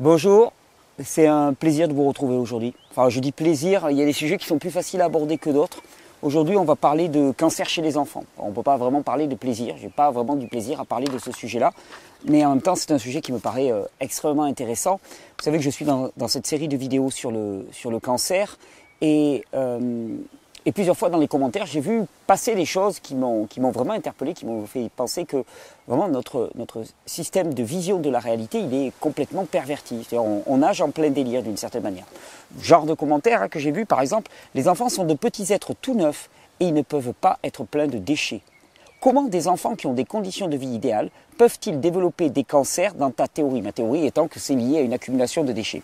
[0.00, 0.54] Bonjour,
[1.04, 2.72] c'est un plaisir de vous retrouver aujourd'hui.
[2.90, 5.36] Enfin, je dis plaisir, il y a des sujets qui sont plus faciles à aborder
[5.36, 5.82] que d'autres.
[6.22, 8.24] Aujourd'hui, on va parler de cancer chez les enfants.
[8.38, 10.86] On ne peut pas vraiment parler de plaisir, je n'ai pas vraiment du plaisir à
[10.86, 11.72] parler de ce sujet-là,
[12.24, 15.00] mais en même temps, c'est un sujet qui me paraît euh, extrêmement intéressant.
[15.38, 17.66] Vous savez que je suis dans, cette série de vidéos sur le,
[18.00, 18.56] cancer
[19.02, 20.16] et euh,
[20.66, 24.34] et plusieurs fois dans les commentaires, j'ai vu passer des choses qui m'ont, vraiment interpellé,
[24.34, 25.44] qui m'ont fait penser que
[25.88, 30.06] vraiment notre, notre système de vision de la réalité, il est complètement perverti.
[30.12, 32.04] On, nage en plein délire d'une certaine manière.
[32.60, 35.74] Genre de commentaires hein, que j'ai vu, par exemple, les enfants sont de petits êtres
[35.80, 36.28] tout neufs
[36.60, 38.42] et ils ne peuvent pas être pleins de déchets.
[39.00, 41.08] Comment des enfants qui ont des conditions de vie idéales
[41.38, 43.62] peuvent-ils développer des cancers dans ta théorie?
[43.62, 45.82] Ma théorie étant que c'est lié à une accumulation de déchets.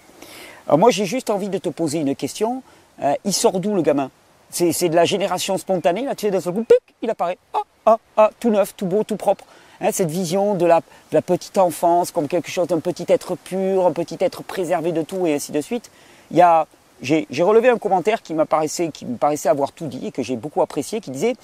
[0.66, 2.62] Alors moi j'ai juste envie de te poser une question.
[3.00, 4.10] Euh, il sort d'où le gamin?
[4.50, 6.64] C'est de la génération spontanée, là, tu sais, d'un seul coup,
[7.02, 7.38] il apparaît.
[7.52, 9.44] Ah, ah, ah, tout neuf, tout beau, tout propre.
[9.80, 10.80] Hein, cette vision de la,
[11.22, 15.26] petite enfance comme quelque chose d'un petit être pur, un petit être préservé de tout
[15.26, 15.90] et ainsi de suite.
[16.30, 16.66] Il y a,
[17.02, 18.34] j'ai relevé un commentaire qui,
[18.92, 21.34] qui me paraissait avoir tout dit et que j'ai beaucoup apprécié, qui disait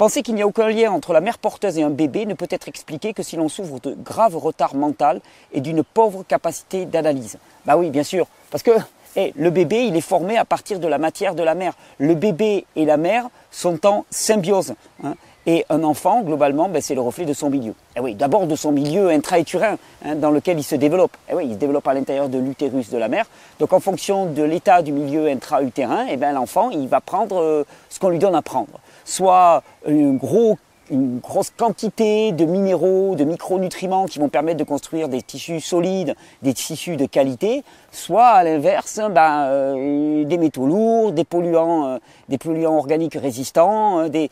[0.00, 2.46] Penser qu'il n'y a aucun lien entre la mère porteuse et un bébé ne peut
[2.48, 5.20] être expliqué que si l'on souffre de graves retards mentaux
[5.52, 7.36] et d'une pauvre capacité d'analyse.
[7.66, 8.70] Bah oui, bien sûr, parce que
[9.16, 11.74] et le bébé, il est formé à partir de la matière de la mère.
[11.98, 14.74] Le bébé et la mère sont en symbiose.
[15.02, 15.14] Hein.
[15.46, 17.74] Et un enfant, globalement, ben, c'est le reflet de son milieu.
[17.96, 21.16] Et oui, d'abord de son milieu intra-éturin, hein, dans lequel il se développe.
[21.30, 23.24] Et oui, il se développe à l'intérieur de l'utérus de la mère.
[23.58, 27.64] Donc, en fonction de l'état du milieu intra-utérin, eh ben, l'enfant, il va prendre euh,
[27.88, 28.80] ce qu'on lui donne à prendre.
[29.04, 30.58] Soit un gros
[30.90, 36.14] une grosse quantité de minéraux, de micronutriments qui vont permettre de construire des tissus solides,
[36.42, 41.98] des tissus de qualité, soit à l'inverse, ben, euh, des métaux lourds, des polluants, euh,
[42.28, 44.26] des polluants organiques résistants, euh,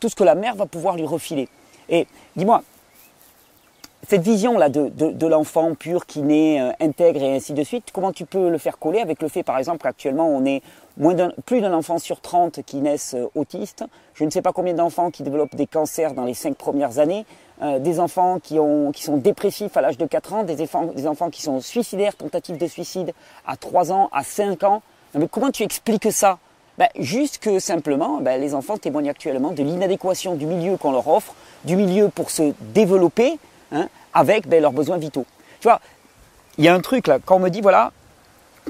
[0.00, 1.48] tout ce que la mer va pouvoir lui refiler.
[1.88, 2.62] Et dis-moi,
[4.06, 8.26] cette vision-là de, de, l'enfant pur qui naît, intègre et ainsi de suite, comment tu
[8.26, 10.62] peux le faire coller avec le fait, par exemple, qu'actuellement on est
[11.44, 13.84] plus d'un enfant sur 30 qui naissent euh, autistes.
[14.14, 17.26] Je ne sais pas combien d'enfants qui développent des cancers dans les 5 premières années.
[17.62, 20.86] Euh, des enfants qui, ont, qui sont dépressifs à l'âge de 4 ans, des enfants,
[20.86, 23.12] des enfants qui sont suicidaires, tentatives de suicide
[23.46, 24.82] à 3 ans, à 5 ans.
[25.14, 26.38] mais comment tu expliques ça?
[26.78, 31.06] Ben, Juste que simplement, ben, les enfants témoignent actuellement de l'inadéquation du milieu qu'on leur
[31.06, 33.38] offre, du milieu pour se développer
[33.70, 35.26] hein, avec ben, leurs besoins vitaux.
[35.60, 35.80] Tu vois,
[36.58, 37.92] il y a un truc là, quand on me dit, voilà,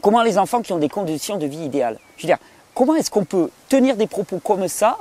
[0.03, 2.38] Comment les enfants qui ont des conditions de vie idéales Je veux dire,
[2.75, 4.99] comment est-ce qu'on peut tenir des propos comme ça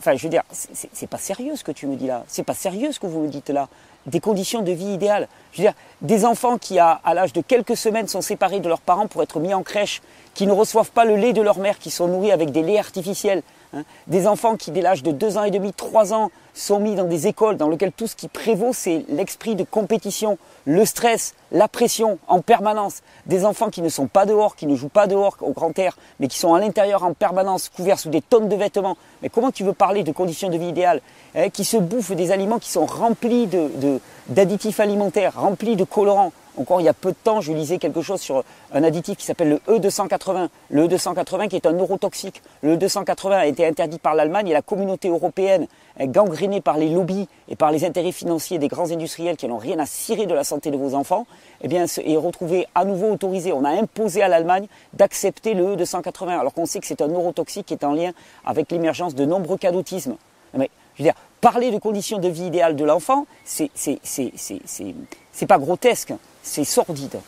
[0.00, 2.24] Enfin, je veux dire, c'est pas sérieux ce que tu me dis là.
[2.28, 3.68] C'est pas sérieux ce que vous me dites là.
[4.06, 5.26] Des conditions de vie idéales.
[5.52, 8.68] Je veux dire, des enfants qui, à, à l'âge de quelques semaines, sont séparés de
[8.68, 10.00] leurs parents pour être mis en crèche,
[10.34, 12.78] qui ne reçoivent pas le lait de leur mère, qui sont nourris avec des laits
[12.78, 13.42] artificiels,
[13.74, 13.82] Hein.
[14.06, 17.04] Des enfants qui, dès l'âge de 2 ans et demi, 3 ans, sont mis dans
[17.04, 21.68] des écoles dans lesquelles tout ce qui prévaut, c'est l'esprit de compétition, le stress, la
[21.68, 23.02] pression en permanence.
[23.26, 25.96] Des enfants qui ne sont pas dehors, qui ne jouent pas dehors au grand air,
[26.18, 28.96] mais qui sont à l'intérieur en permanence, couverts sous des tonnes de vêtements.
[29.22, 31.00] Mais comment tu veux parler de conditions de vie idéales
[31.34, 33.48] hein, Qui se bouffent des aliments qui sont remplis
[34.28, 38.02] d'additifs alimentaires, remplis de colorants encore il y a peu de temps, je lisais quelque
[38.02, 40.48] chose sur un additif qui s'appelle le E280.
[40.70, 42.42] Le E280 qui est un neurotoxique.
[42.62, 45.66] Le E280 a été interdit par l'Allemagne et la communauté européenne,
[46.00, 49.78] gangrénée par les lobbies et par les intérêts financiers des grands industriels qui n'ont rien
[49.78, 51.26] à cirer de la santé de vos enfants,
[51.62, 53.52] eh bien, est retrouvée à nouveau autorisé.
[53.52, 57.66] On a imposé à l'Allemagne d'accepter le E280 alors qu'on sait que c'est un neurotoxique
[57.66, 58.12] qui est en lien
[58.44, 60.16] avec l'émergence de nombreux cas d'autisme.
[60.54, 63.70] Mais je veux dire, parler de conditions de vie idéales de l'enfant, c'est
[65.46, 66.12] pas grotesque
[66.42, 67.20] c'est sordide.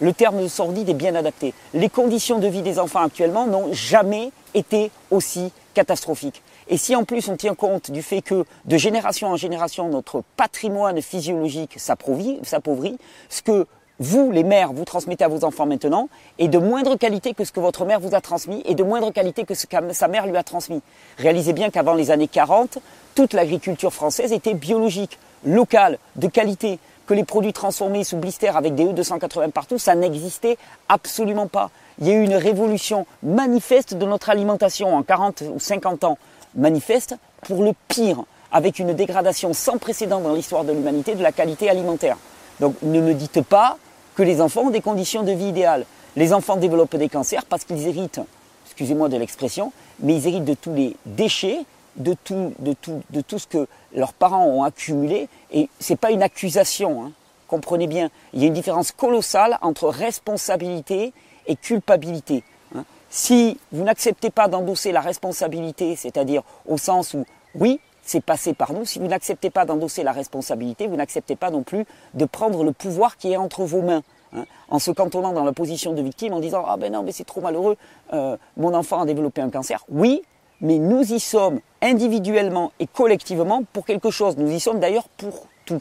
[0.00, 1.54] Le terme de sordide est bien adapté.
[1.74, 6.42] Les conditions de vie des enfants actuellement n'ont jamais été aussi catastrophiques.
[6.68, 10.22] Et si en plus on tient compte du fait que de génération en génération notre
[10.36, 13.66] patrimoine physiologique s'appauvrit, ce que
[14.00, 16.08] vous, les mères, vous transmettez à vos enfants maintenant
[16.38, 19.10] est de moindre qualité que ce que votre mère vous a transmis et de moindre
[19.10, 20.82] qualité que ce que sa mère lui a transmis.
[21.16, 22.78] Réalisez bien qu'avant les années 40,
[23.16, 26.78] toute l'agriculture française était biologique, locale, de qualité
[27.08, 30.58] que les produits transformés sous blister avec des E280 partout, ça n'existait
[30.90, 31.70] absolument pas.
[32.00, 36.18] Il y a eu une révolution manifeste de notre alimentation en 40 ou 50 ans,
[36.54, 41.32] manifeste pour le pire, avec une dégradation sans précédent dans l'histoire de l'humanité de la
[41.32, 42.18] qualité alimentaire.
[42.60, 43.78] Donc ne me dites pas
[44.14, 45.86] que les enfants ont des conditions de vie idéales.
[46.14, 48.20] Les enfants développent des cancers parce qu'ils héritent,
[48.66, 51.60] excusez-moi de l'expression, mais ils héritent de tous les déchets
[51.98, 55.28] de tout, de tout, de tout ce que leurs parents ont accumulé.
[55.52, 57.12] Et ce n'est pas une accusation, hein.
[57.46, 58.10] comprenez bien.
[58.32, 61.12] Il y a une différence colossale entre responsabilité
[61.46, 62.44] et culpabilité.
[62.74, 62.84] Hein.
[63.10, 67.24] Si vous n'acceptez pas d'endosser la responsabilité, c'est-à-dire au sens où,
[67.54, 71.50] oui, c'est passé par nous, si vous n'acceptez pas d'endosser la responsabilité, vous n'acceptez pas
[71.50, 71.84] non plus
[72.14, 74.02] de prendre le pouvoir qui est entre vos mains.
[74.32, 77.12] hein, en se cantonnant dans la position de victime, en disant ah ben non mais
[77.12, 77.76] c'est trop malheureux,
[78.12, 79.84] euh, mon enfant a développé un cancer.
[79.88, 80.22] Oui,
[80.60, 84.36] mais nous y sommes individuellement et collectivement pour quelque chose.
[84.36, 85.80] Nous y sommes d'ailleurs pour tout.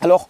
[0.00, 0.28] Alors,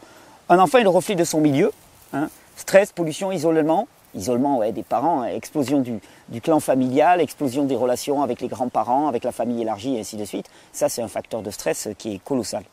[0.49, 1.73] un enfant est le reflet de son milieu.
[2.13, 7.77] Hein, stress, pollution, isolement, isolement ouais, des parents, hein, explosion du, clan familial, explosion des
[7.77, 10.49] relations avec les grands-parents, avec la famille élargie et ainsi de suite.
[10.73, 12.65] Ça, c'est un facteur de stress qui est colossal.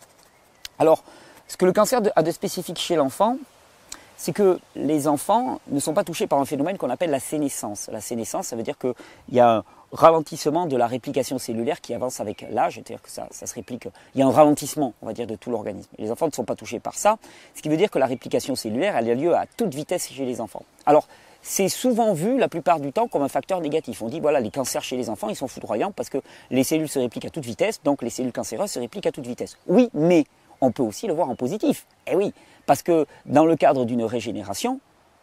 [0.79, 1.03] Alors,
[1.47, 3.37] ce que le cancer a de spécifique chez l'enfant,
[4.17, 7.89] c'est que les enfants ne sont pas touchés par un phénomène qu'on appelle la sénescence.
[7.91, 8.93] La sénescence, ça veut dire qu'il
[9.31, 9.63] y a
[9.95, 14.19] ralentissement de la réplication cellulaire qui avance avec l'âge, c'est-à-dire que ça, se réplique, il
[14.19, 15.89] y a un ralentissement, on va dire, de tout l'organisme.
[15.97, 17.17] Les enfants ne sont pas touchés par ça,
[17.55, 20.25] ce qui veut dire que la réplication cellulaire, elle a lieu à toute vitesse chez
[20.25, 20.63] les enfants.
[20.85, 21.07] Alors,
[21.41, 24.01] c'est souvent vu la plupart du temps comme un facteur négatif.
[24.01, 26.17] On dit voilà, les cancers chez les enfants, ils sont foudroyants parce que
[26.49, 29.27] les cellules se répliquent à toute vitesse, donc les cellules cancéreuses se répliquent à toute
[29.27, 29.57] vitesse.
[29.67, 30.25] Oui, mais
[30.59, 31.85] on peut aussi le voir en positif.
[32.07, 32.33] Eh oui,
[32.65, 34.79] parce que dans le cadre d'une régénération,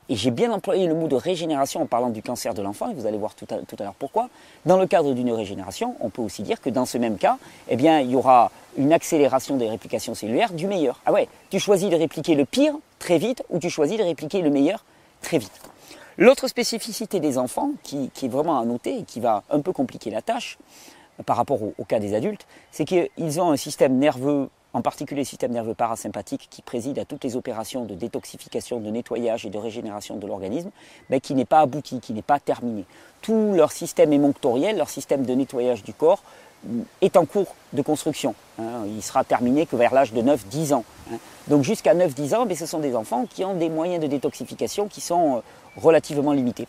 [0.09, 2.95] et j'ai bien employé le mot de régénération en parlant du cancer de l'enfant, et
[2.95, 4.29] vous allez voir tout à, l'heure pourquoi,
[4.67, 7.39] dans le cadre d'une régénération, on peut aussi dire que dans ce même cas,
[7.69, 11.01] eh bien, il y aura une accélération des réplications cellulaires du meilleur.
[11.07, 14.43] Ah ouais, tu choisis de répliquer le pire très vite, ou tu choisis de répliquer
[14.43, 14.85] le meilleur
[15.23, 15.61] très vite.
[16.19, 20.11] L'autre spécificité des enfants, qui, est vraiment à noter et qui va un peu compliquer
[20.11, 20.59] la tâche
[21.19, 25.21] euh, par rapport au, cas des adultes, c'est qu'ils ont un système nerveux, en particulier
[25.21, 29.51] le système nerveux parasympathique, qui préside à toutes les opérations de détoxification, de nettoyage et
[29.51, 30.71] de régénération de l'organisme,
[31.11, 32.85] mais qui n'est pas abouti, qui n'est pas terminé.
[33.21, 36.23] Tout leur système émonctoriel, leur système de nettoyage du corps,
[37.01, 38.35] est en cours de construction.
[38.59, 38.85] Hein.
[38.87, 40.85] Il sera terminé que vers l'âge de 9-10 ans.
[41.13, 41.17] Hein.
[41.49, 44.89] Donc jusqu'à 9-10 ans, mais ce sont des enfants qui ont des moyens de détoxification
[44.89, 45.41] qui sont euh,
[45.77, 46.69] relativement limités.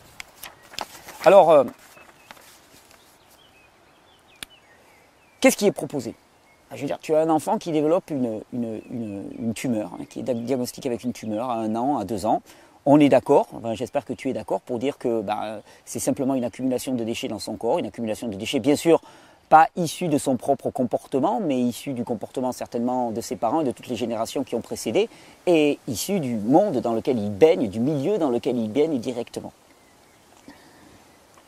[1.24, 1.64] Alors, euh,
[5.40, 6.14] qu'est-ce qui est proposé?
[6.74, 8.42] Je veux dire, tu as un enfant qui développe une,
[9.54, 12.42] tumeur, hein, qui est diagnostiqué avec une tumeur à un an, à deux ans.
[12.86, 16.44] On est d'accord, j'espère que tu es d'accord pour dire que bah, c'est simplement une
[16.44, 19.00] accumulation de déchets dans son corps, une accumulation de déchets bien sûr
[19.48, 23.64] pas issu de son propre comportement, mais issu du comportement certainement de ses parents et
[23.64, 25.08] de toutes les générations qui ont précédé,
[25.46, 29.52] et issu du monde dans lequel il baigne, du milieu dans lequel il baigne directement.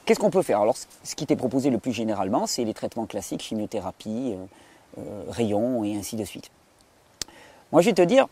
[0.04, 0.60] Qu'est-ce qu'on peut faire?
[0.60, 4.44] Alors, ce qui t'est proposé le plus généralement, c'est les traitements classiques, chimiothérapie, euh,
[5.28, 6.50] rayons et ainsi de suite.
[7.72, 8.26] Moi, je vais te dire,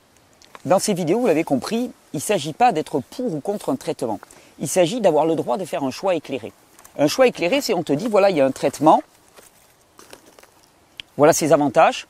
[0.65, 3.77] dans ces vidéos, vous l'avez compris, il ne s'agit pas d'être pour ou contre un
[3.77, 4.21] traitement.
[4.59, 6.53] Il s'agit d'avoir le droit de faire un choix éclairé.
[6.97, 9.03] Un choix éclairé, c'est on te dit, voilà, il y a un traitement,
[11.17, 12.07] voilà ses avantages,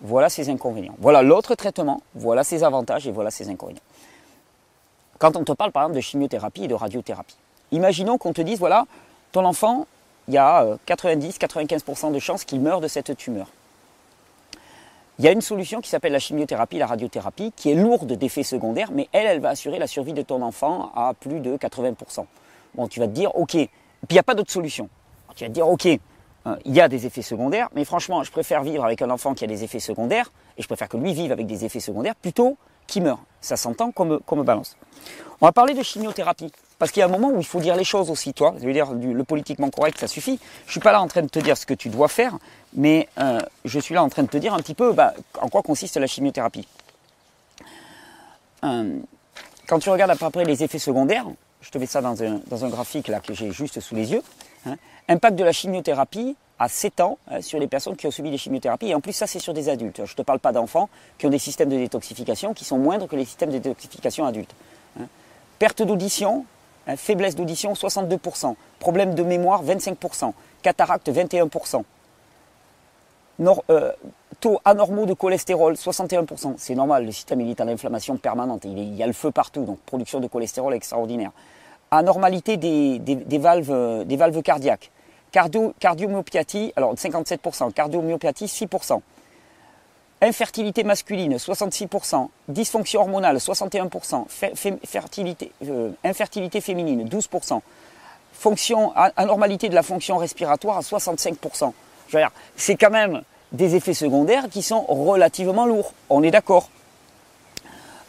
[0.00, 0.96] voilà ses inconvénients.
[0.98, 3.80] Voilà l'autre traitement, voilà ses avantages et voilà ses inconvénients.
[5.18, 7.36] Quand on te parle par exemple de chimiothérapie et de radiothérapie,
[7.72, 8.84] imaginons qu'on te dise, voilà,
[9.32, 9.86] ton enfant,
[10.28, 13.46] il y a 90-95% euh, de chances qu'il meure de cette tumeur.
[15.18, 18.42] Il y a une solution qui s'appelle la chimiothérapie, la radiothérapie, qui est lourde d'effets
[18.42, 22.26] secondaires, mais elle, elle va assurer la survie de ton enfant à plus de 80%.
[22.74, 23.68] Bon, tu vas te dire, ok, puis
[24.10, 24.90] il n'y a pas d'autre solution.
[25.34, 25.88] Tu vas te dire, ok,
[26.46, 29.34] Hein, il y a des effets secondaires, mais franchement, je préfère vivre avec un enfant
[29.34, 32.14] qui a des effets secondaires, et je préfère que lui vive avec des effets secondaires,
[32.14, 33.18] plutôt qu'il meure.
[33.40, 34.76] Ça s'entend comme, comme balance.
[35.40, 37.76] On va parler de chimiothérapie, parce qu'il y a un moment où il faut dire
[37.76, 38.54] les choses aussi, toi.
[38.60, 40.38] Je veux dire, le politiquement correct, ça suffit.
[40.66, 42.38] Je suis pas là en train de te dire ce que tu dois faire,
[42.74, 45.48] mais euh, je suis là en train de te dire un petit peu bah, en
[45.48, 46.66] quoi consiste la chimiothérapie.
[48.64, 48.98] Euh,
[49.66, 51.26] quand tu regardes à peu près les effets secondaires,
[51.60, 54.12] je te mets ça dans un, dans un graphique là que j'ai juste sous les
[54.12, 54.22] yeux,
[54.66, 54.76] Hein.
[55.08, 58.38] Impact de la chimiothérapie à 7 ans hein, sur les personnes qui ont subi des
[58.38, 58.88] chimiothérapies.
[58.88, 60.04] Et en plus, ça, c'est sur des adultes.
[60.04, 63.08] Je ne te parle pas d'enfants qui ont des systèmes de détoxification qui sont moindres
[63.08, 64.54] que les systèmes de détoxification adultes.
[64.98, 65.06] Hein.
[65.58, 66.44] Perte d'audition,
[66.94, 68.54] faiblesse d'audition, 62%.
[68.78, 70.32] Problème de mémoire, 25%.
[70.62, 71.82] Cataracte, 21%.
[73.70, 73.92] Euh,
[74.40, 76.54] taux anormaux de cholestérol, 61%.
[76.58, 78.64] C'est normal, le système est en inflammation permanente.
[78.64, 81.32] Il, y a le feu partout, donc production de cholestérol extraordinaire
[81.90, 84.90] anormalité des, valves, cardiaques.
[85.32, 89.00] Cardio, cardiomyopathie, alors 57%, cardiomyopathie 6%.
[90.22, 92.28] Infertilité masculine, 66%.
[92.48, 94.26] Dysfonction hormonale, 61%.
[94.84, 97.60] Fertilité, euh, infertilité féminine, 12%.
[98.32, 101.72] Fonction, anormalité de la fonction respiratoire à 65%.
[102.56, 105.92] C'est quand même des effets secondaires qui sont relativement lourds.
[106.10, 106.68] On est d'accord.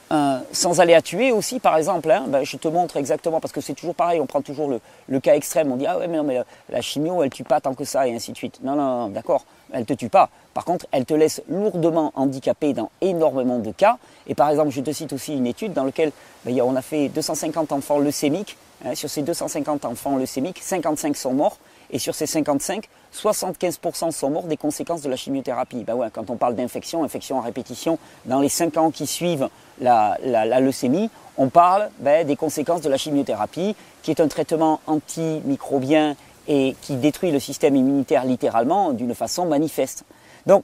[0.09, 3.51] Euh, sans aller à tuer aussi, par exemple, hein, ben, je te montre exactement, parce
[3.51, 4.69] que c'est toujours pareil, on prend toujours
[5.09, 7.59] le, cas extrême, on dit ah ouais mais non mais la, chimio elle tue pas
[7.59, 8.59] tant que ça et ainsi de suite.
[8.63, 10.29] Non non, non d'accord, elle te tue pas.
[10.53, 13.97] Par contre, elle te laisse lourdement handicapé dans énormément de cas.
[14.27, 16.13] Et par exemple, je te cite aussi une étude dans laquelle
[16.45, 18.55] ben, on a fait 250 enfants leucémiques.
[18.85, 21.57] Hein, sur ces 250 enfants leucémiques, 55 sont morts
[21.91, 25.83] Et sur ces 55, 75% sont morts des conséquences de la chimiothérapie.
[25.83, 29.49] Ben ouais, quand on parle d'infection, infection à répétition, dans les 5 ans qui suivent
[29.79, 30.17] la,
[30.59, 36.15] leucémie, on parle ben, des conséquences de la chimiothérapie, qui est un traitement antimicrobien
[36.47, 40.03] et qui détruit le système immunitaire littéralement d'une façon manifeste.
[40.45, 40.63] Donc,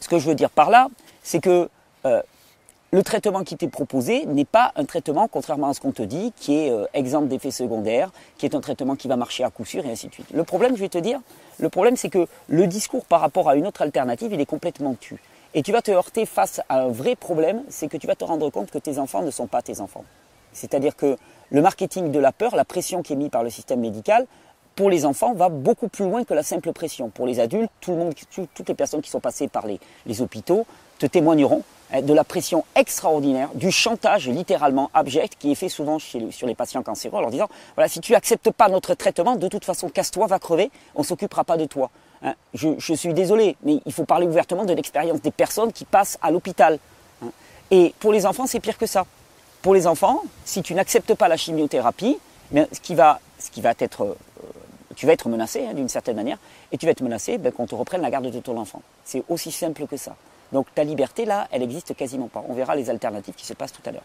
[0.00, 0.88] ce que je veux dire par là,
[1.22, 1.68] c'est que
[2.06, 2.22] euh,
[2.92, 6.32] le traitement qui t'est proposé n'est pas un traitement, contrairement à ce qu'on te dit,
[6.36, 9.64] qui est euh, exemple d'effets secondaires, qui est un traitement qui va marcher à coup
[9.64, 10.26] sûr et ainsi de suite.
[10.32, 11.20] Le problème, je vais te dire,
[11.58, 14.96] le problème c'est que le discours par rapport à une autre alternative, il est complètement
[14.98, 15.22] tu.
[15.54, 18.24] Et tu vas te heurter face à un vrai problème, c'est que tu vas te
[18.24, 20.04] rendre compte que tes enfants ne sont pas tes enfants.
[20.52, 21.16] C'est-à-dire que
[21.50, 24.26] le marketing de la peur, la pression qui est mise par le système médical,
[24.74, 27.08] pour les enfants, va beaucoup plus loin que la simple pression.
[27.08, 28.14] Pour les adultes, tout le monde,
[28.54, 30.66] toutes les personnes qui sont passées par les hôpitaux
[30.98, 36.46] te témoigneront de la pression extraordinaire, du chantage littéralement abject qui est fait souvent sur
[36.46, 39.64] les patients cancéreux en leur disant voilà si tu acceptes pas notre traitement de toute
[39.64, 41.90] façon casse-toi va crever on s'occupera pas de toi.
[42.22, 46.18] Hein, je, suis désolé mais il faut parler ouvertement de l'expérience des personnes qui passent
[46.22, 46.78] à l'hôpital.
[47.24, 47.30] Hein.
[47.70, 49.04] et pour les enfants c'est pire que ça.
[49.62, 52.18] Pour les enfants si tu n'acceptes pas la chimiothérapie
[52.54, 54.14] ce qui va ce qui va être euh,
[54.94, 56.38] tu vas être menacé d'une certaine manière
[56.70, 58.82] et tu vas être menacé ben, qu'on te reprenne la garde de ton enfant.
[59.04, 60.14] C'est aussi simple que ça
[60.52, 62.44] donc ta liberté, là, elle n'existe quasiment pas.
[62.48, 64.02] On verra les alternatives qui se passent tout à l'heure.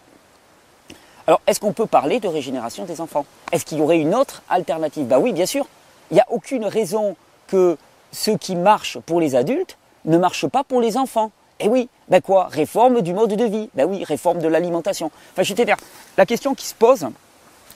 [1.27, 3.25] Alors, est-ce qu'on peut parler de régénération des enfants?
[3.51, 5.07] Est-ce qu'il y aurait une autre alternative?
[5.07, 5.65] Ben oui, bien sûr.
[6.11, 7.15] Il n'y a aucune raison
[7.47, 7.77] que
[8.11, 11.31] ce qui marche pour les adultes ne marche pas pour les enfants.
[11.59, 12.47] Eh oui, ben quoi?
[12.47, 13.69] Réforme du mode de vie.
[13.73, 15.09] Ben oui, réforme de l'alimentation.
[15.31, 15.77] Enfin, je dire,
[16.17, 17.07] la question qui se pose,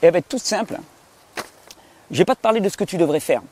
[0.00, 0.78] elle va être toute simple.
[2.10, 3.42] Je ne vais pas te parler de ce que tu devrais faire.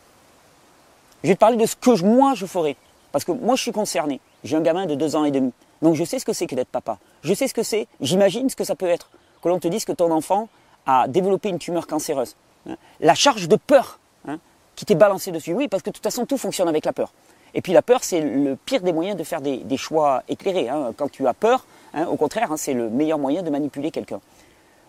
[1.24, 2.76] Je vais te parler de ce que moi je ferais.
[3.10, 4.20] Parce que moi je suis concerné.
[4.44, 5.52] J'ai un gamin de deux ans et demi.
[5.82, 6.98] Donc je sais ce que c'est que d'être papa.
[7.22, 9.10] Je sais ce que c'est, j'imagine ce que ça peut être.
[9.42, 10.48] Que l'on te dise que ton enfant
[10.86, 12.34] a développé une tumeur cancéreuse.
[12.68, 12.76] Hein.
[13.00, 14.38] La charge de peur hein,
[14.74, 15.52] qui t'est balancée dessus.
[15.54, 17.12] Oui, parce que de toute façon, tout fonctionne avec la peur.
[17.54, 20.68] Et puis la peur, c'est le pire des moyens de faire des, choix éclairés.
[20.68, 20.92] Hein.
[20.96, 21.64] Quand tu as peur,
[21.94, 24.20] au contraire, c'est le meilleur moyen de manipuler quelqu'un.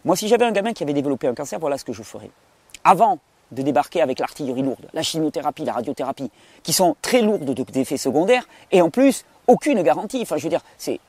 [0.06, 2.30] Moi, si j'avais un gamin qui avait développé un cancer, voilà ce que je ferais.
[2.84, 3.20] Avant
[3.52, 6.30] de débarquer avec l'artillerie lourde, la chimiothérapie, la radiothérapie,
[6.64, 10.20] qui sont très lourdes d'effets secondaires, et en plus, aucune garantie.
[10.22, 11.00] Enfin, je veux dire, c'est.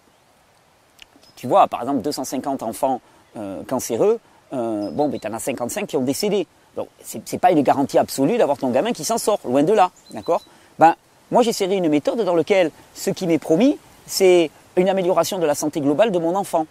[1.36, 3.00] Tu vois, par exemple, 250 enfants
[3.36, 4.20] euh, cancéreux,
[4.52, 6.46] euh, bon, ben, tu en as 55 qui ont décédé.
[6.76, 9.72] Donc, ce n'est pas une garantie absolue d'avoir ton gamin qui s'en sort, loin de
[9.72, 10.42] là, d'accord?
[10.78, 10.94] Ben,
[11.30, 15.54] moi, j'essaierai une méthode dans laquelle ce qui m'est promis, c'est une amélioration de la
[15.54, 16.66] santé globale de mon enfant.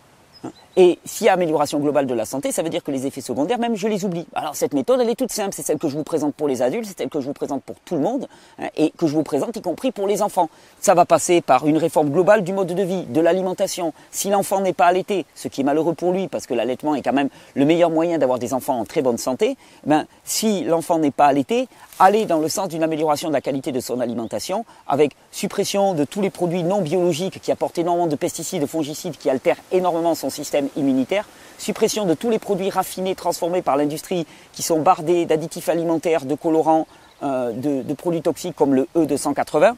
[0.81, 3.19] Et s'il y a amélioration globale de la santé, ça veut dire que les effets
[3.19, 4.25] secondaires, même je les oublie.
[4.33, 5.53] Alors cette méthode, elle est toute simple.
[5.53, 7.63] C'est celle que je vous présente pour les adultes, c'est celle que je vous présente
[7.63, 10.49] pour tout le monde, hein, et que je vous présente y compris pour les enfants.
[10.79, 13.91] Ça va passer par une réforme globale du mode de vie, de l'alimentation.
[14.09, 17.01] Si l'enfant n'est pas allaité, ce qui est malheureux pour lui, parce que l'allaitement est
[17.01, 20.97] quand même le meilleur moyen d'avoir des enfants en très bonne santé, ben, si l'enfant
[20.97, 21.67] n'est pas allaité,
[21.99, 26.05] aller dans le sens d'une amélioration de la qualité de son alimentation, avec suppression de
[26.05, 30.15] tous les produits non biologiques qui apportent énormément de pesticides, de fongicides, qui altèrent énormément
[30.15, 31.25] son système immunitaire,
[31.57, 36.35] suppression de tous les produits raffinés transformés par l'industrie qui sont bardés d'additifs alimentaires, de
[36.35, 36.87] colorants,
[37.21, 39.73] euh, de, produits toxiques comme le E280,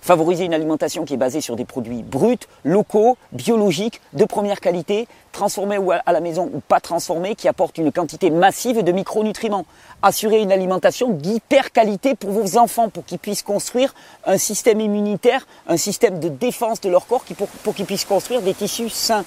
[0.00, 5.06] favoriser une alimentation qui est basée sur des produits bruts, locaux, biologiques, de première qualité,
[5.30, 9.66] transformés ou à la maison ou pas transformés, qui apportent une quantité massive de micronutriments.
[10.02, 13.94] Assurer une alimentation d'hyper qualité pour vos enfants, pour qu'ils puissent construire
[14.26, 18.42] un système immunitaire, un système de défense de leur corps, pour, pour qu'ils puissent construire
[18.42, 19.24] des tissus sains.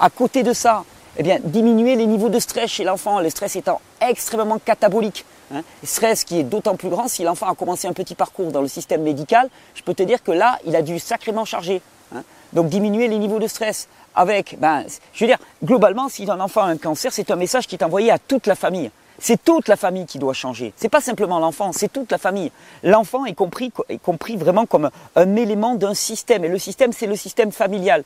[0.00, 0.84] À côté de ça,
[1.16, 5.24] eh bien, diminuer les niveaux de stress chez l'enfant, le stress étant extrêmement catabolique.
[5.54, 5.62] Hein.
[5.84, 8.68] Stress qui est d'autant plus grand si l'enfant a commencé un petit parcours dans le
[8.68, 11.80] système médical, je peux te dire que là, il a dû sacrément charger.
[12.14, 12.22] Hein.
[12.52, 16.62] Donc diminuer les niveaux de stress avec, ben, je veux dire, globalement, si un enfant
[16.62, 18.90] a un cancer, c'est un message qui est envoyé à toute la famille.
[19.18, 20.72] C'est toute la famille qui doit changer.
[20.76, 22.50] C'est pas simplement l'enfant, c'est toute la famille.
[22.82, 26.44] L'enfant est compris, est compris vraiment comme un élément d'un système.
[26.44, 28.02] Et le système, c'est le système familial.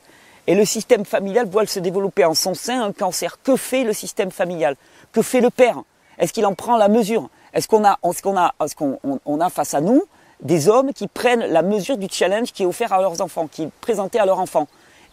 [0.47, 3.37] Et le système familial voit se développer en son sein un cancer.
[3.43, 4.75] Que fait le système familial?
[5.11, 5.83] Que fait le père?
[6.17, 7.29] Est-ce qu'il en prend la mesure?
[7.53, 10.03] Est-ce qu'on a, face à nous
[10.41, 13.63] des hommes qui prennent la mesure du challenge qui est offert à leurs enfants, qui
[13.63, 14.67] est présenté à leurs enfants,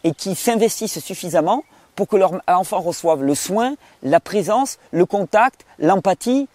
[0.04, 1.64] et qui s'investissent suffisamment
[1.96, 6.46] pour que leur enfant reçoive le soin, la présence, le contact, l'empathie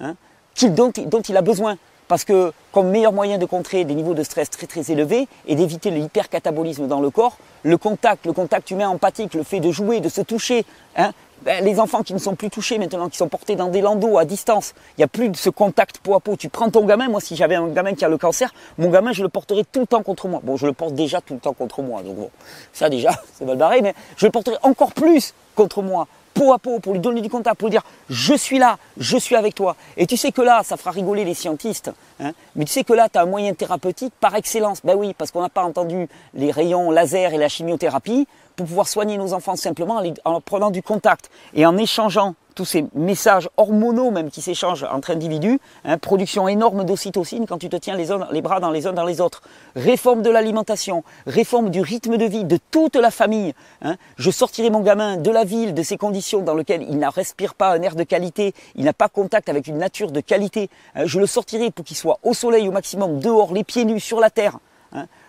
[0.00, 0.14] hein,
[0.62, 1.78] dont, dont il a besoin?
[2.08, 5.54] Parce que comme meilleur moyen de contrer des niveaux de stress très très élevés et
[5.54, 9.70] d'éviter le hypercatabolisme dans le corps, le contact, le contact humain empathique, le fait de
[9.70, 10.64] jouer, de se toucher,
[10.96, 11.12] hein,
[11.42, 14.18] ben, les enfants qui ne sont plus touchés maintenant, qui sont portés dans des landaux
[14.18, 16.34] à distance, il n'y a plus de ce contact peau à peau.
[16.36, 19.12] Tu prends ton gamin, moi si j'avais un gamin qui a le cancer, mon gamin
[19.12, 20.40] je le porterais tout le temps contre moi.
[20.42, 22.30] Bon, je le porte déjà tout le temps contre moi, donc bon,
[22.72, 26.08] ça déjà, c'est mal barré, mais je le porterai encore plus contre moi
[26.38, 29.16] peau à peau, pour lui donner du contact, pour lui dire je suis là, je
[29.16, 29.74] suis avec toi.
[29.96, 31.90] Et tu sais que là, ça fera rigoler les scientistes,
[32.20, 34.80] hein, mais tu sais que là, tu as un moyen thérapeutique par excellence.
[34.84, 38.86] Ben oui, parce qu'on n'a pas entendu les rayons laser et la chimiothérapie pour pouvoir
[38.86, 44.10] soigner nos enfants simplement en prenant du contact et en échangeant tous ces messages hormonaux
[44.10, 48.58] même qui s'échangent entre individus, hein, production énorme d'ocytocine quand tu te tiens les, bras
[48.58, 49.42] dans les uns dans les autres,
[49.76, 53.54] réforme de l'alimentation, réforme du rythme de vie de toute la famille.
[53.82, 53.94] Hein.
[54.16, 57.54] Je sortirai mon gamin de la ville, de ces conditions dans lesquelles il ne respire
[57.54, 60.68] pas un air de qualité, il n'a pas contact avec une nature de qualité.
[60.96, 61.06] Hein.
[61.06, 64.18] Je le sortirai pour qu'il soit au soleil au maximum, dehors, les pieds nus sur
[64.18, 64.58] la terre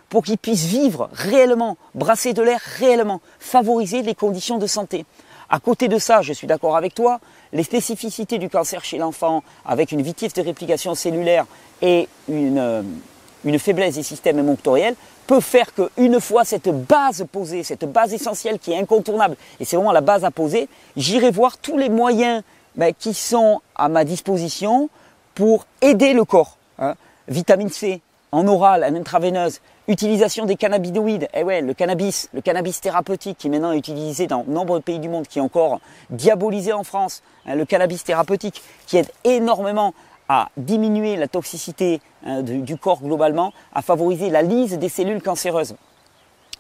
[0.10, 5.06] pour qu'il puisse vivre réellement, brasser de l'air réellement, favoriser les conditions de santé.
[5.50, 7.20] À côté de ça, je suis d'accord avec toi,
[7.54, 11.46] les spécificités du cancer chez l'enfant, avec une vitesse de réplication cellulaire
[11.82, 17.86] et une, euh, faiblesse des systèmes émonctoriels, peut faire qu'une fois cette base posée, cette
[17.86, 21.78] base essentielle qui est incontournable, et c'est vraiment la base à poser, j'irai voir tous
[21.78, 22.44] les moyens
[22.76, 24.90] ben, qui sont à ma disposition
[25.34, 26.58] pour aider le corps.
[26.78, 26.96] Hein.
[27.28, 28.02] Vitamine C,
[28.32, 31.28] en oral, en intraveineuse, Utilisation des cannabinoïdes.
[31.34, 35.00] Eh ouais, le cannabis, le cannabis thérapeutique qui est maintenant utilisé dans de nombreux pays
[35.00, 35.80] du monde, qui est encore
[36.12, 37.24] diabolisé en France.
[37.48, 39.96] Hein, le cannabis thérapeutique qui aide énormément
[40.28, 45.74] à diminuer la toxicité hein, du corps globalement, à favoriser la lyse des cellules cancéreuses.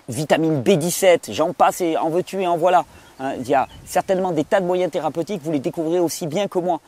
[0.07, 2.83] Vitamine B17, j'en passe et en veux-tu et en voilà.
[3.19, 3.35] Hein.
[3.39, 6.57] il y a certainement des tas de moyens thérapeutiques, vous les découvrirez aussi bien que
[6.57, 6.81] moi.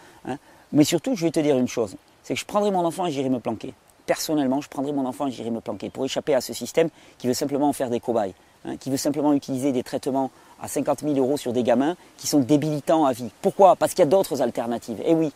[0.73, 3.11] Mais surtout, je vais te dire une chose, c'est que je prendrai mon enfant et
[3.11, 3.75] j'irai me planquer
[4.11, 7.27] personnellement, je prendrai mon enfant et j'irai me planquer pour échapper à ce système qui
[7.27, 8.33] veut simplement en faire des cobayes,
[8.65, 12.27] hein, qui veut simplement utiliser des traitements à 50 000 euros sur des gamins qui
[12.27, 13.29] sont débilitants à vie.
[13.41, 13.77] Pourquoi?
[13.77, 15.01] Parce qu'il y a d'autres alternatives.
[15.05, 15.31] Eh oui,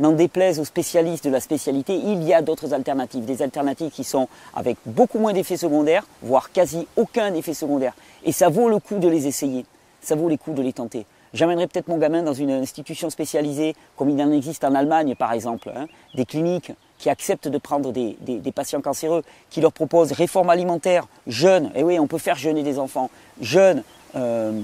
[0.00, 3.24] n'en déplaise aux spécialistes de la spécialité, il y a d'autres alternatives.
[3.24, 7.94] Des alternatives qui sont avec beaucoup moins d'effets secondaires, voire quasi aucun effet secondaire.
[8.24, 9.64] Et ça vaut le coup de les essayer.
[10.00, 11.06] Ça vaut le coup de les tenter.
[11.32, 15.32] J'amènerai peut-être mon gamin dans une institution spécialisée, comme il en existe en Allemagne par
[15.32, 18.16] exemple, hein, des cliniques qui acceptent de prendre des,
[18.54, 22.78] patients cancéreux, qui leur proposent réforme alimentaire, jeûne, et oui, on peut faire jeûner des
[22.78, 23.10] enfants,
[23.40, 23.82] jeûne,
[24.14, 24.60] euh,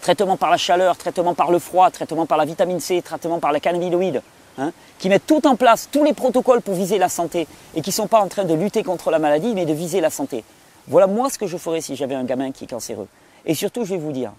[0.00, 3.52] traitement par la chaleur, traitement par le froid, traitement par la vitamine C, traitement par
[3.52, 4.22] la cannabinoïde,
[4.58, 7.90] hein, qui mettent tout en place, tous les protocoles pour viser la santé, et qui
[7.90, 10.44] ne sont pas en train de lutter contre la maladie, mais de viser la santé.
[10.88, 13.08] Voilà moi ce que je ferais si j'avais un gamin qui est cancéreux.
[13.46, 14.32] Et surtout, je vais vous dire,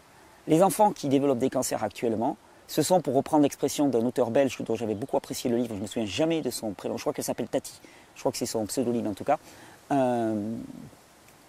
[0.48, 2.38] les enfants qui développent des cancers actuellement,
[2.72, 5.76] ce sont, pour reprendre l'expression d'un auteur belge dont j'avais beaucoup apprécié le livre, je
[5.76, 7.74] ne me souviens jamais de son prénom, je crois qu'elle s'appelle Tati,
[8.16, 9.40] je crois que c'est son pseudonyme en tout cas,
[9.92, 10.42] euh,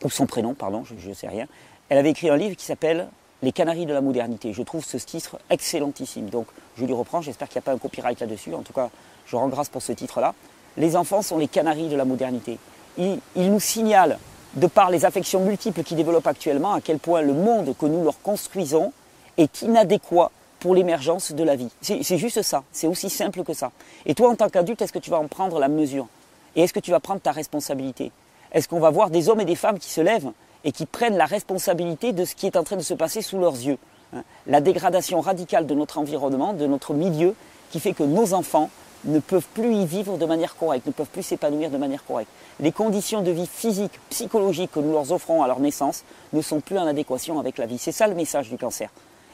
[0.02, 1.46] ou son prénom, pardon, je ne sais rien.
[1.88, 3.06] Elle avait écrit un livre qui s'appelle
[3.40, 4.52] Les Canaries de la modernité.
[4.52, 6.28] Je trouve ce titre excellentissime.
[6.28, 8.52] Donc je lui reprends, j'espère qu'il n'y a pas un copyright là-dessus.
[8.52, 8.90] En tout cas,
[9.26, 10.34] je rends grâce pour ce titre-là.
[10.76, 12.58] Les enfants sont les canaries de la modernité.
[12.98, 14.18] Ils, ils nous signalent,
[14.54, 18.02] de par les affections multiples qui développent actuellement, à quel point le monde que nous
[18.02, 18.92] leur construisons
[19.36, 20.32] est inadéquat
[20.62, 21.70] pour l'émergence de la vie.
[21.80, 23.72] C'est juste ça, c'est aussi simple que ça.
[24.06, 26.06] Et toi, en tant qu'adulte, est-ce que tu vas en prendre la mesure?
[26.54, 28.12] Et est-ce que tu vas prendre ta responsabilité?
[28.52, 30.30] Est-ce qu'on va voir des hommes et des femmes qui se lèvent
[30.62, 33.38] et qui prennent la responsabilité de ce qui est en train de se passer sous
[33.38, 33.76] leurs yeux
[34.14, 34.22] hein?
[34.46, 37.34] La dégradation radicale de notre environnement, de notre milieu,
[37.72, 38.70] qui fait que nos enfants
[39.04, 42.30] ne peuvent plus y vivre de manière correcte, ne peuvent plus s'épanouir de manière correcte.
[42.60, 46.60] Les conditions de vie physique, psychologique que nous leur offrons à leur naissance ne sont
[46.60, 47.78] plus en adéquation avec la vie.
[47.78, 48.90] C'est ça le message du cancer.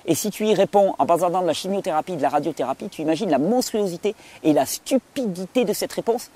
[0.08, 3.30] Et si tu y réponds en basant de la chimiothérapie, de la radiothérapie, tu imagines
[3.30, 6.30] la monstruosité et la stupidité de cette réponse.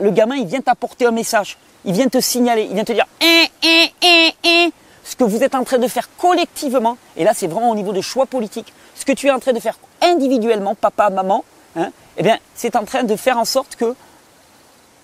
[0.00, 3.06] Le gamin, il vient t'apporter un message, il vient te signaler, il vient te dire
[3.20, 4.70] eh, eh, eh, eh,
[5.02, 7.92] ce que vous êtes en train de faire collectivement, et là c'est vraiment au niveau
[7.92, 11.44] de choix politique, ce que tu es en train de faire individuellement, papa, maman,
[11.76, 13.94] hein, eh bien c'est en train de faire en sorte que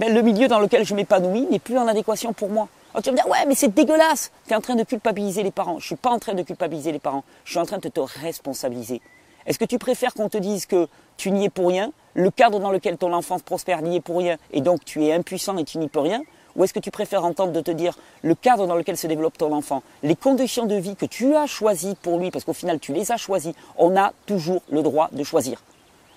[0.01, 2.69] ben, le milieu dans lequel je m'épanouis n'est plus en adéquation pour moi.
[2.95, 4.31] Oh, tu vas me dire, ouais, mais c'est dégueulasse.
[4.47, 5.73] Tu es en train de culpabiliser les parents.
[5.79, 7.25] Je ne suis pas en train de culpabiliser les parents.
[7.45, 9.01] Je suis en train de te responsabiliser.
[9.47, 12.61] Est-ce que tu préfères qu'on te dise que tu n'y es pour rien, le cadre
[12.61, 15.65] dans lequel ton enfance prospère n'y est pour rien, et donc tu es impuissant et
[15.65, 16.23] tu n'y peux rien
[16.55, 19.37] Ou est-ce que tu préfères entendre de te dire le cadre dans lequel se développe
[19.37, 22.79] ton enfant, les conditions de vie que tu as choisies pour lui, parce qu'au final
[22.79, 25.63] tu les as choisies, on a toujours le droit de choisir.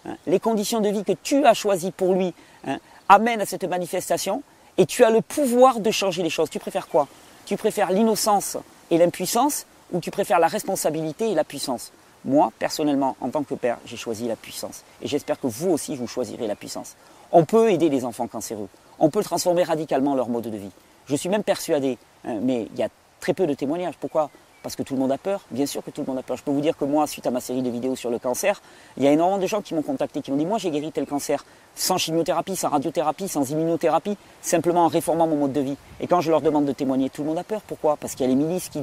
[0.06, 0.18] Hein?
[0.28, 2.34] les conditions de vie que tu as choisies pour lui
[2.68, 2.78] hein,
[3.10, 4.44] amènent à cette manifestation,
[4.78, 6.50] et tu as le pouvoir de changer les choses.
[6.50, 7.08] Tu préfères quoi?
[7.46, 8.58] Tu préfères l'innocence
[8.92, 11.92] et l'impuissance ou tu préfères la responsabilité et la puissance?
[12.26, 14.84] Moi, personnellement, en tant que père, j'ai choisi la puissance.
[15.02, 16.96] Et j'espère que vous aussi, vous choisirez la puissance.
[17.32, 18.68] On peut aider les enfants cancéreux.
[18.98, 20.72] On peut transformer radicalement leur mode de vie.
[21.06, 23.96] Je suis même persuadé, hein, mais il y a très peu de témoignages.
[24.00, 24.32] Pourquoi?
[24.66, 26.38] Parce que tout le monde a peur Bien sûr que tout le monde a peur.
[26.38, 28.64] Je peux vous dire que moi, suite à ma série de vidéos sur le cancer,
[28.98, 30.92] il y a énormément de gens qui m'ont contacté, qui m'ont dit Moi, j'ai guéri
[30.92, 35.78] tel cancer sans chimiothérapie, sans radiothérapie, sans immunothérapie, simplement en réformant mon mode de vie.
[36.00, 37.62] Et quand je leur demande de témoigner, tout le monde a peur.
[37.62, 37.96] Pourquoi?
[37.96, 38.82] Parce qu'il y a les milices qui,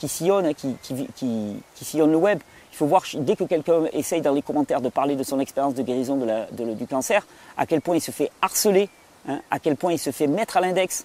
[0.00, 2.40] qui, sillonnent, qui, qui, sillonnent le web,
[2.72, 5.74] Il faut voir, dès que quelqu'un essaye dans les commentaires de parler de son expérience
[5.74, 6.18] de guérison
[6.50, 7.24] du cancer,
[7.56, 8.88] à quel point il se fait harceler,
[9.28, 11.04] hein, à quel point il se fait mettre à l'index.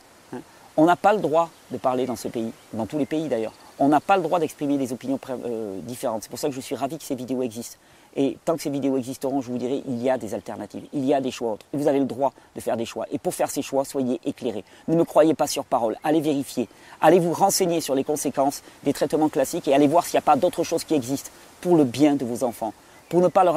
[0.77, 3.53] On n'a pas le droit de parler dans ce pays, dans tous les pays d'ailleurs.
[3.79, 6.23] On n'a pas le droit d'exprimer des opinions euh, différentes.
[6.23, 7.77] C'est pour ça que je suis ravi que ces vidéos existent.
[8.15, 11.05] Et tant que ces vidéos existeront, je vous dirai, il y a des alternatives, il
[11.05, 11.65] y a des choix autres.
[11.73, 13.05] Vous avez le droit de faire des choix.
[13.11, 14.63] Et pour faire ces choix, soyez éclairés.
[14.87, 15.95] Ne me croyez pas sur parole.
[16.03, 16.67] Allez vérifier.
[17.01, 20.23] Allez vous renseigner sur les conséquences des traitements classiques et allez voir s'il n'y a
[20.23, 21.29] pas d'autres choses qui existent
[21.61, 22.73] pour le bien de vos enfants.
[23.09, 23.55] Pour ne pas leur,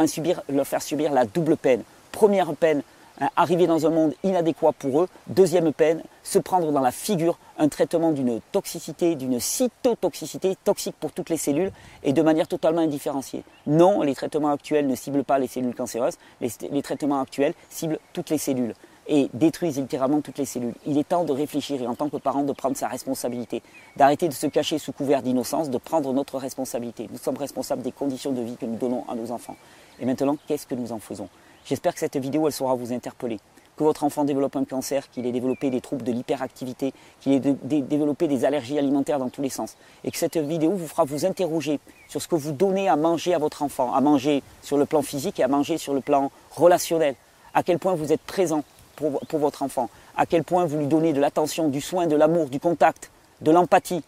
[0.65, 1.83] faire subir la double peine.
[2.13, 2.83] Première peine,
[3.21, 5.09] Hein, arriver dans un monde inadéquat pour eux.
[5.27, 11.13] Deuxième peine, se prendre dans la figure un traitement d'une toxicité, d'une cytotoxicité toxique pour
[11.13, 13.45] toutes les cellules et de manière totalement indifférenciée.
[13.67, 18.31] Non, les traitements actuels ne ciblent pas les cellules cancéreuses, les, traitements actuels ciblent toutes
[18.31, 18.75] les cellules
[19.09, 20.75] et détruisent littéralement toutes les cellules.
[20.87, 23.63] Il est temps de réfléchir et en tant que parent de prendre sa responsabilité,
[23.97, 27.09] d'arrêter de se cacher sous couvert d'innocence, de prendre notre responsabilité.
[27.11, 29.57] Nous sommes responsables des conditions de vie que nous donnons à nos enfants.
[29.99, 31.29] Et maintenant, qu'est-ce que nous en faisons?
[31.65, 33.39] J'espère que cette vidéo, elle saura vous interpeller.
[33.83, 37.41] Que votre enfant développe un cancer, qu'il ait développé des troubles de l'hyperactivité, qu'il ait
[37.41, 39.77] développé des allergies alimentaires dans tous les sens.
[40.05, 43.35] Et que cette vidéo vous fera vous interroger sur ce que vous donnez à manger
[43.35, 46.31] à votre enfant, à manger sur le plan physique et à manger sur le plan
[46.53, 47.17] relationnel.
[47.55, 48.63] À quel point vous êtes présent
[48.95, 49.91] pour, pour votre enfant.
[50.17, 53.51] À quel point vous lui donnez de l'attention, du soin, de l'amour, du contact, de
[53.51, 54.05] l'empathie.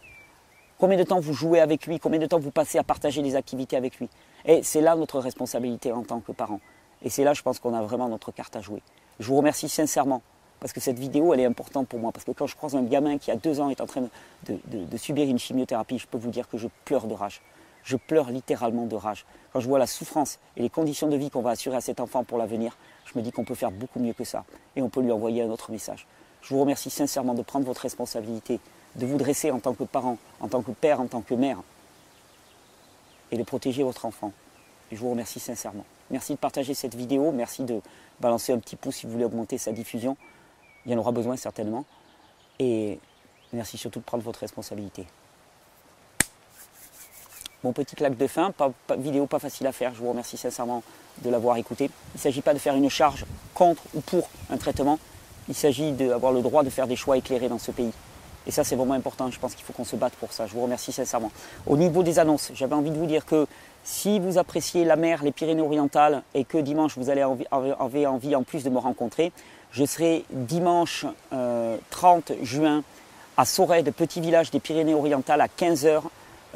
[0.78, 3.34] Combien de temps vous jouez avec lui, combien de temps vous passez à partager des
[3.34, 4.08] activités avec lui.
[4.44, 6.60] Et c'est là notre responsabilité en tant que parents.
[7.02, 8.80] Et c'est là, je pense qu'on a vraiment notre carte à jouer.
[9.20, 10.22] Je vous remercie sincèrement
[10.64, 12.10] parce que cette vidéo, elle est importante pour moi.
[12.10, 14.08] Parce que quand je croise un gamin qui a deux ans est en train
[14.48, 17.42] de, subir une chimiothérapie, je peux vous dire que je pleure de rage.
[17.82, 19.26] Je pleure littéralement de rage.
[19.52, 22.00] Quand je vois la souffrance et les conditions de vie qu'on va assurer à cet
[22.00, 24.46] enfant pour l'avenir, je me dis qu'on peut faire beaucoup mieux que ça.
[24.74, 26.06] Et on peut lui envoyer un autre message.
[26.40, 28.58] Je vous remercie sincèrement de prendre votre responsabilité,
[28.96, 31.58] de vous dresser en tant que parent, en tant que père, en tant que mère,
[33.30, 34.32] et de protéger votre enfant.
[34.90, 35.84] Et je vous remercie sincèrement.
[36.10, 37.80] Merci de partager cette vidéo, merci de
[38.20, 40.16] balancer un petit pouce si vous voulez augmenter sa diffusion.
[40.84, 41.84] Il y en aura besoin certainement.
[42.58, 42.98] Et
[43.52, 45.06] merci surtout de prendre votre responsabilité.
[47.62, 48.52] Mon petit claque de fin,
[48.98, 50.82] vidéo pas facile à faire, je vous remercie sincèrement
[51.22, 51.86] de l'avoir écouté.
[51.86, 54.98] Il ne s'agit pas de faire une charge contre ou pour un traitement,
[55.48, 57.92] il s'agit d'avoir le droit de faire des choix éclairés dans ce pays.
[58.46, 59.30] Et ça, c'est vraiment important.
[59.30, 60.46] Je pense qu'il faut qu'on se batte pour ça.
[60.46, 61.32] Je vous remercie sincèrement.
[61.66, 63.46] Au niveau des annonces, j'avais envie de vous dire que
[63.84, 68.42] si vous appréciez la mer, les Pyrénées-Orientales, et que dimanche vous allez avoir envie en
[68.42, 69.32] plus de me rencontrer,
[69.72, 71.04] je serai dimanche
[71.90, 72.82] 30 euh, juin
[73.36, 76.02] à Sorède, petit village des Pyrénées-Orientales, à 15h,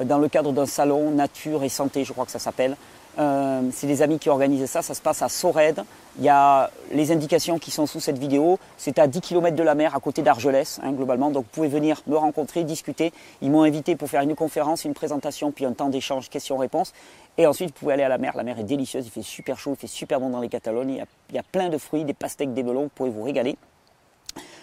[0.00, 2.76] euh, dans le cadre d'un salon nature et santé, je crois que ça s'appelle.
[3.18, 5.82] Euh, c'est des amis qui organisent ça, ça se passe à Sorède.
[6.18, 8.58] Il y a les indications qui sont sous cette vidéo.
[8.76, 11.30] C'est à 10 km de la mer, à côté d'Argelès, hein, globalement.
[11.30, 13.12] Donc vous pouvez venir me rencontrer, discuter.
[13.40, 16.92] Ils m'ont invité pour faire une conférence, une présentation, puis un temps d'échange, questions-réponses.
[17.36, 18.32] Et ensuite, vous pouvez aller à la mer.
[18.36, 20.90] La mer est délicieuse, il fait super chaud, il fait super bon dans les Catalognes.
[20.90, 23.10] Il y a, il y a plein de fruits, des pastèques, des melons, vous pouvez
[23.10, 23.56] vous régaler.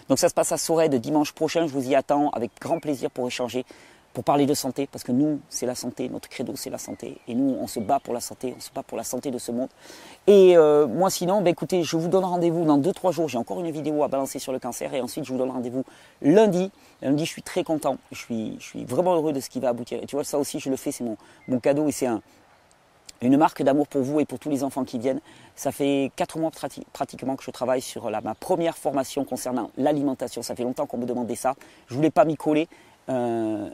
[0.08, 1.66] Donc ça se passe à Sorède dimanche prochain.
[1.66, 3.64] Je vous y attends avec grand plaisir pour échanger
[4.16, 7.18] pour parler de santé, parce que nous, c'est la santé, notre credo, c'est la santé.
[7.28, 9.36] Et nous, on se bat pour la santé, on se bat pour la santé de
[9.36, 9.68] ce monde.
[10.26, 13.28] Et euh, moi, sinon, ben, écoutez, je vous donne rendez-vous dans 2-3 jours.
[13.28, 14.94] J'ai encore une vidéo à balancer sur le cancer.
[14.94, 15.84] Et ensuite, je vous donne rendez-vous
[16.22, 16.70] lundi.
[17.02, 17.98] Lundi, je suis très content.
[18.10, 20.02] Je suis, je suis vraiment heureux de ce qui va aboutir.
[20.02, 21.86] Et tu vois, ça aussi, je le fais, c'est mon, mon cadeau.
[21.86, 22.22] Et c'est un,
[23.20, 25.20] une marque d'amour pour vous et pour tous les enfants qui viennent.
[25.56, 26.50] Ça fait 4 mois
[26.94, 30.40] pratiquement que je travaille sur la, ma première formation concernant l'alimentation.
[30.40, 31.54] Ça fait longtemps qu'on me demandait ça.
[31.88, 32.66] Je ne voulais pas m'y coller.
[33.10, 33.68] Euh,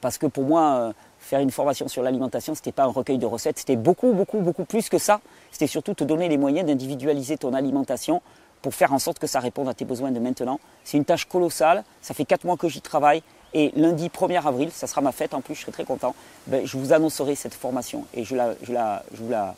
[0.00, 3.18] parce que pour moi, euh, faire une formation sur l'alimentation, ce n'était pas un recueil
[3.18, 5.20] de recettes, c'était beaucoup, beaucoup, beaucoup plus que ça.
[5.50, 8.22] C'était surtout te donner les moyens d'individualiser ton alimentation
[8.62, 10.60] pour faire en sorte que ça réponde à tes besoins de maintenant.
[10.84, 13.22] C'est une tâche colossale, ça fait 4 mois que j'y travaille,
[13.54, 16.14] et lundi 1er avril, ça sera ma fête en plus, je serai très content,
[16.46, 19.54] ben, je vous annoncerai cette formation et je, la, je, la, je, vous la,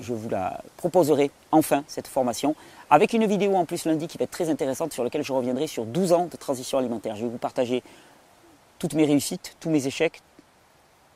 [0.00, 2.54] je vous la proposerai enfin, cette formation,
[2.90, 5.66] avec une vidéo en plus lundi qui va être très intéressante sur laquelle je reviendrai
[5.66, 7.16] sur 12 ans de transition alimentaire.
[7.16, 7.82] Je vais vous partager
[8.84, 10.20] toutes mes réussites, tous mes échecs,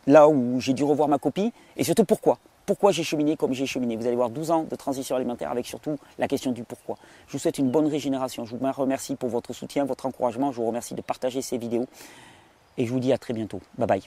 [0.06, 2.38] là où j'ai dû revoir ma copie, et surtout pourquoi.
[2.64, 3.94] Pourquoi j'ai cheminé comme j'ai cheminé.
[3.94, 6.96] Vous allez voir 12 ans de transition alimentaire avec surtout la question du pourquoi.
[7.26, 8.46] Je vous souhaite une bonne régénération.
[8.46, 10.50] Je vous remercie pour votre soutien, votre encouragement.
[10.50, 11.86] Je vous remercie de partager ces vidéos.
[12.78, 13.60] Et je vous dis à très bientôt.
[13.76, 14.02] Bye bye.